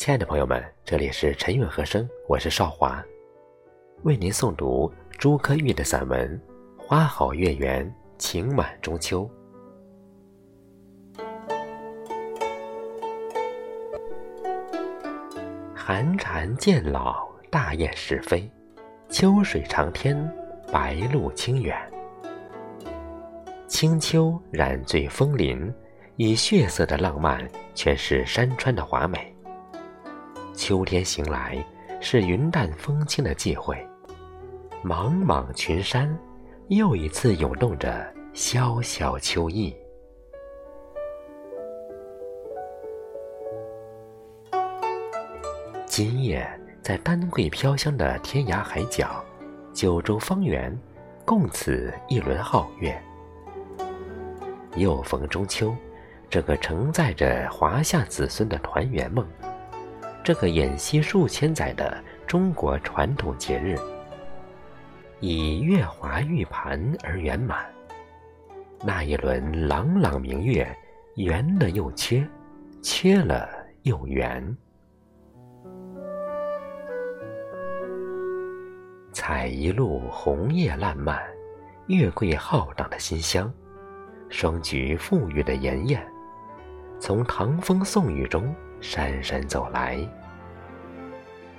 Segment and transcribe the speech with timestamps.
[0.00, 3.04] 亲爱的朋友们，这里是陈韵和声，我是少华，
[4.02, 6.40] 为您诵读朱柯玉的散文
[6.82, 9.30] 《花好月圆，情满中秋》。
[15.74, 18.50] 寒蝉渐老，大雁时飞，
[19.10, 20.16] 秋水长天，
[20.72, 21.76] 白露清远。
[23.68, 25.70] 清秋染醉枫林，
[26.16, 29.36] 以血色的浪漫诠释山川的华美。
[30.60, 31.56] 秋天醒来，
[32.02, 33.74] 是云淡风轻的际会，
[34.84, 36.14] 茫茫群山，
[36.68, 39.74] 又一次涌动着潇潇秋意。
[45.86, 46.46] 今夜
[46.82, 49.24] 在丹桂飘香的天涯海角，
[49.72, 50.78] 九州方圆，
[51.24, 53.02] 共此一轮皓月。
[54.76, 55.74] 又逢中秋，
[56.28, 59.26] 这个承载着华夏子孙的团圆梦，
[60.30, 63.76] 这个沿袭数千载的中国传统节日，
[65.18, 67.68] 以月华玉盘而圆满。
[68.84, 70.72] 那一轮朗朗明月，
[71.16, 72.24] 圆了又缺，
[72.80, 73.48] 缺了
[73.82, 74.56] 又圆。
[79.12, 81.20] 采一路红叶烂漫，
[81.88, 83.52] 月桂浩荡的馨香。
[84.28, 86.06] 双菊馥郁的妍艳，
[87.00, 89.98] 从唐风宋雨中姗姗走来。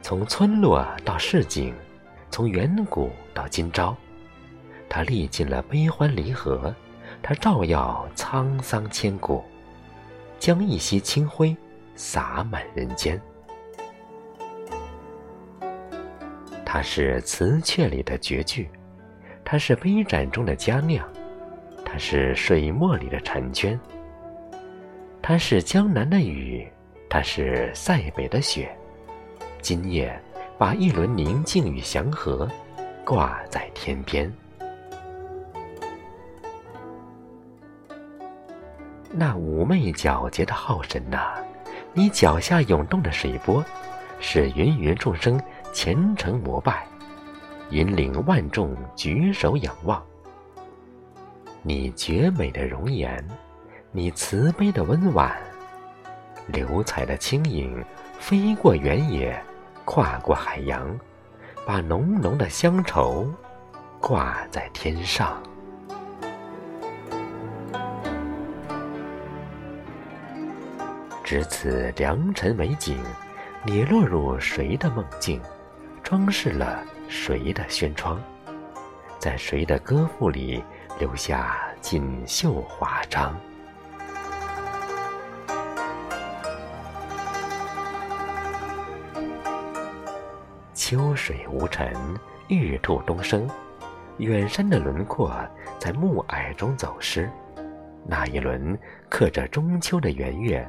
[0.00, 1.74] 从村落到市井，
[2.30, 3.94] 从远古到今朝，
[4.88, 6.74] 它历尽了悲欢离合，
[7.22, 9.44] 它照耀沧桑千古，
[10.38, 11.54] 将一袭清辉
[11.94, 13.20] 洒满人间。
[16.64, 18.70] 它是词阙里的绝句，
[19.44, 21.06] 它是杯盏中的佳酿。
[21.84, 23.80] 它是水墨里的婵娟，
[25.22, 26.70] 它是江南的雨，
[27.08, 28.77] 它是塞北的雪。
[29.60, 30.20] 今夜，
[30.56, 32.48] 把一轮宁静与祥和
[33.04, 34.32] 挂在天边。
[39.10, 41.34] 那妩媚皎洁的浩神呐，
[41.92, 43.64] 你脚下涌动的水波，
[44.20, 45.40] 使芸芸众生
[45.72, 46.86] 虔诚膜拜，
[47.70, 50.02] 引领万众举手仰望。
[51.62, 53.22] 你绝美的容颜，
[53.90, 55.36] 你慈悲的温婉，
[56.46, 57.84] 流彩的轻盈，
[58.18, 59.42] 飞过原野，
[59.84, 60.98] 跨过海洋，
[61.64, 63.26] 把浓浓的乡愁
[64.00, 65.42] 挂在天上。
[71.24, 72.98] 值此良辰美景，
[73.64, 75.40] 你落入谁的梦境？
[76.02, 78.20] 装饰了谁的轩窗？
[79.18, 80.62] 在谁的歌赋里？
[80.98, 83.34] 留下锦绣华章。
[90.78, 91.92] 秋水无尘，
[92.46, 93.50] 玉兔东升。
[94.18, 95.36] 远山的轮廓
[95.76, 97.28] 在暮霭中走失。
[98.06, 98.78] 那一轮
[99.08, 100.64] 刻着中秋的圆月，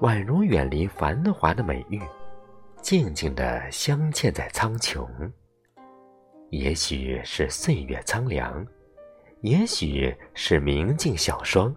[0.00, 2.02] 宛如远离繁华的美玉，
[2.82, 5.06] 静静地镶嵌在苍穹。
[6.50, 8.66] 也许是岁月苍凉。
[9.42, 11.72] 也许是明镜小霜。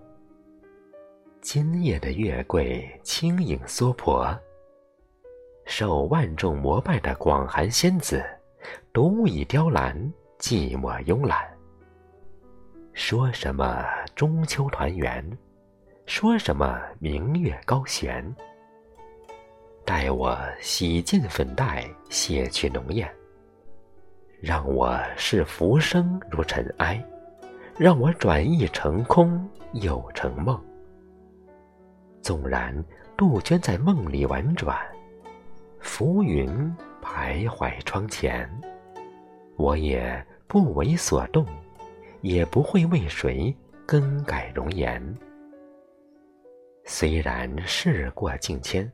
[1.41, 4.35] 今夜的月桂轻盈娑婆，
[5.71, 8.21] 受万众膜拜的广寒仙子，
[8.91, 9.95] 独倚雕栏，
[10.37, 11.49] 寂寞慵懒。
[12.91, 15.25] 说什么中秋团圆，
[16.05, 18.21] 说什么明月高悬。
[19.85, 23.09] 待我洗尽粉黛，卸去浓艳，
[24.41, 27.01] 让我视浮生如尘埃。
[27.77, 30.61] 让我转意成空又成梦。
[32.21, 32.75] 纵然
[33.15, 34.77] 杜鹃在梦里婉转，
[35.81, 36.47] 浮云
[37.01, 38.49] 徘徊窗前，
[39.57, 41.45] 我也不为所动，
[42.21, 43.53] 也不会为谁
[43.85, 45.01] 更改容颜。
[46.85, 48.89] 虽然事过境迁，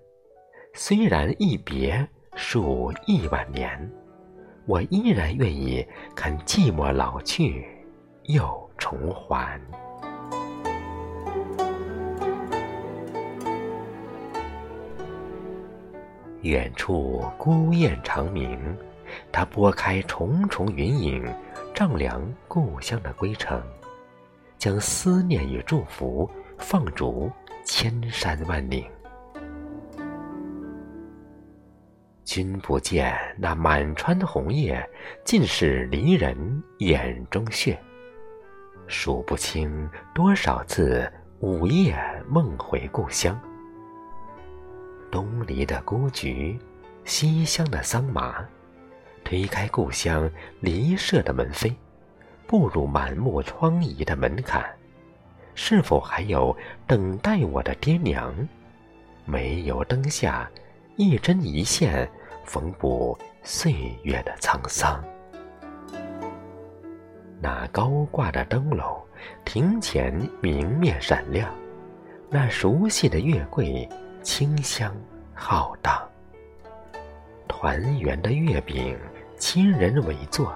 [0.74, 3.92] 虽然一别数亿万年，
[4.66, 5.86] 我依然愿意
[6.16, 7.66] 看寂寞老去，
[8.24, 8.68] 又。
[8.80, 9.60] 重还。
[16.48, 18.58] 远处孤雁长鸣，
[19.34, 21.30] 它拨开重重云影，
[21.74, 23.62] 丈量故乡的归程，
[24.58, 27.30] 将思念与祝福放逐
[27.66, 28.90] 千山万岭。
[32.24, 34.90] 君不见那满川的红叶，
[35.26, 37.78] 尽是离人眼中血。
[38.88, 41.94] 数不清多少次午夜
[42.26, 43.38] 梦回故乡，
[45.12, 46.58] 东篱的孤菊，
[47.06, 48.46] 西厢的桑麻，
[49.24, 51.74] 推开故乡离舍的门扉，
[52.46, 54.64] 步入满目疮痍的门槛，
[55.56, 56.56] 是否还有
[56.86, 58.34] 等待我的爹娘？
[59.26, 60.50] 煤油灯下，
[60.96, 62.10] 一针一线
[62.46, 63.74] 缝补岁
[64.04, 65.04] 月的沧桑。
[67.42, 69.00] 那高挂的灯笼，
[69.46, 71.50] 庭前明面闪亮；
[72.30, 73.88] 那熟悉的月桂，
[74.28, 74.94] 清香
[75.34, 75.98] 浩荡。
[77.48, 79.00] 团圆的月饼，
[79.38, 80.54] 亲人围坐，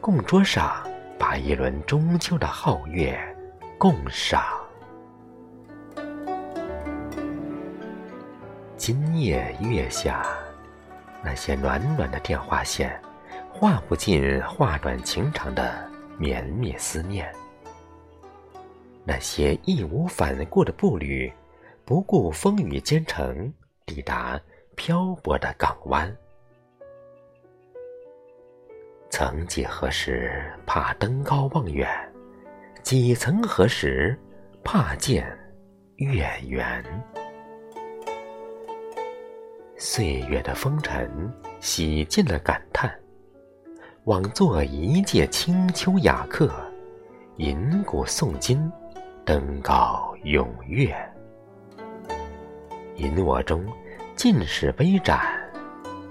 [0.00, 0.82] 供桌上
[1.18, 3.14] 把一轮中秋的皓月
[3.76, 4.42] 共赏。
[8.78, 10.26] 今夜月下，
[11.22, 12.98] 那些暖暖的电话线，
[13.52, 15.86] 画不尽画短情长的。
[16.18, 17.30] 绵绵思念，
[19.04, 21.30] 那些义无反顾的步履，
[21.86, 23.54] 不顾风雨兼程，
[23.86, 24.40] 抵达
[24.74, 26.12] 漂泊的港湾。
[29.08, 31.86] 曾几何时，怕登高望远；
[32.82, 34.18] 几曾何时，
[34.64, 35.24] 怕见
[35.94, 36.84] 月圆。
[39.76, 42.92] 岁月的风尘，洗尽了感叹。
[44.06, 46.52] 枉作一介清秋雅客，
[47.36, 48.68] 吟古诵今，
[49.24, 50.92] 登高咏月。
[52.96, 53.62] 吟我中
[54.14, 55.20] 尽是杯盏，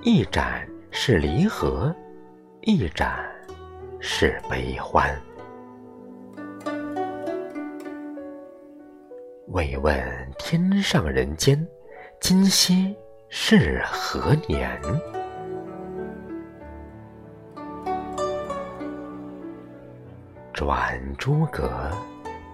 [0.04, 1.94] 一盏是离合，
[2.62, 3.26] 一盏
[4.00, 5.10] 是悲欢。
[9.48, 9.96] 未问
[10.38, 11.68] 天上人间，
[12.20, 12.96] 今夕
[13.30, 14.80] 是何年？
[20.54, 21.92] 转朱阁，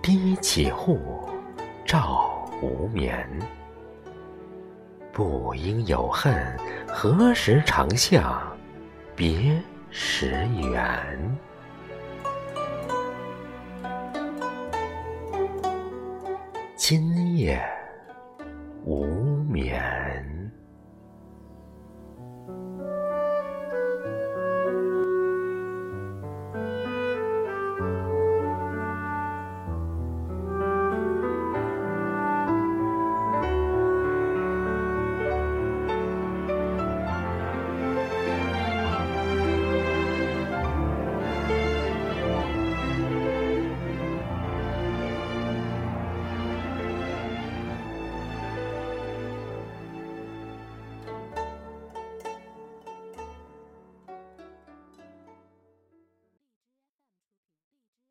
[0.01, 1.27] 低绮户，
[1.85, 3.27] 照无眠。
[5.13, 6.33] 不应有恨，
[6.87, 8.41] 何时长向
[9.13, 11.37] 别时圆？
[16.77, 17.61] 今夜
[18.85, 19.05] 无
[19.49, 20.00] 眠。